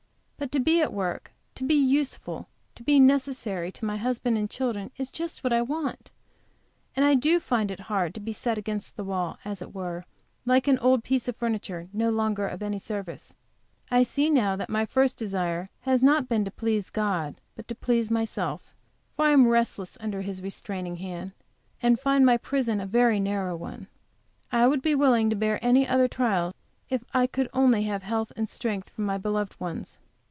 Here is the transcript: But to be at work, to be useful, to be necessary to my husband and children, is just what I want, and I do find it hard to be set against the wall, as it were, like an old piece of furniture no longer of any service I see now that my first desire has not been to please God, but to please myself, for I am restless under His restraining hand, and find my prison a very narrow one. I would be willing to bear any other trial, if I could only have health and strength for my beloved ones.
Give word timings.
But 0.41 0.51
to 0.53 0.59
be 0.59 0.81
at 0.81 0.91
work, 0.91 1.31
to 1.53 1.63
be 1.63 1.75
useful, 1.75 2.47
to 2.73 2.81
be 2.81 2.99
necessary 2.99 3.71
to 3.73 3.85
my 3.85 3.97
husband 3.97 4.39
and 4.39 4.49
children, 4.49 4.89
is 4.97 5.11
just 5.11 5.43
what 5.43 5.53
I 5.53 5.61
want, 5.61 6.09
and 6.95 7.05
I 7.05 7.13
do 7.13 7.39
find 7.39 7.69
it 7.69 7.81
hard 7.81 8.15
to 8.15 8.19
be 8.19 8.33
set 8.33 8.57
against 8.57 8.97
the 8.97 9.03
wall, 9.03 9.37
as 9.45 9.61
it 9.61 9.75
were, 9.75 10.03
like 10.43 10.67
an 10.67 10.79
old 10.79 11.03
piece 11.03 11.27
of 11.27 11.35
furniture 11.35 11.89
no 11.93 12.09
longer 12.09 12.47
of 12.47 12.63
any 12.63 12.79
service 12.79 13.35
I 13.91 14.01
see 14.01 14.31
now 14.31 14.55
that 14.55 14.67
my 14.71 14.83
first 14.83 15.15
desire 15.15 15.69
has 15.81 16.01
not 16.01 16.27
been 16.27 16.43
to 16.45 16.49
please 16.51 16.89
God, 16.89 17.35
but 17.55 17.67
to 17.67 17.75
please 17.75 18.09
myself, 18.09 18.73
for 19.15 19.25
I 19.25 19.33
am 19.33 19.45
restless 19.47 19.95
under 20.01 20.23
His 20.23 20.41
restraining 20.41 20.95
hand, 20.97 21.33
and 21.83 21.99
find 21.99 22.25
my 22.25 22.37
prison 22.37 22.81
a 22.81 22.87
very 22.87 23.19
narrow 23.19 23.55
one. 23.55 23.85
I 24.51 24.65
would 24.65 24.81
be 24.81 24.95
willing 24.95 25.29
to 25.29 25.35
bear 25.35 25.63
any 25.63 25.87
other 25.87 26.07
trial, 26.07 26.55
if 26.89 27.03
I 27.13 27.27
could 27.27 27.47
only 27.53 27.83
have 27.83 28.01
health 28.01 28.31
and 28.35 28.49
strength 28.49 28.89
for 28.89 29.01
my 29.01 29.19
beloved 29.19 29.59
ones. 29.61 29.99